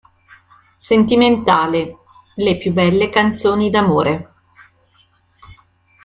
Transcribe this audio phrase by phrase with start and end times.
[0.79, 1.95] Sentimentale:
[2.37, 4.33] le più belle canzoni d'amore...